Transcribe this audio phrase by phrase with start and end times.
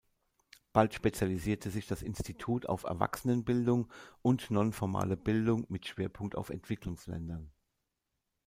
[0.73, 3.87] Bald spezialisierte sich das Institut auf Erwachsenenbildung
[4.23, 7.51] und non-formale Bildung, mit Schwerpunkt auf Entwicklungsländern.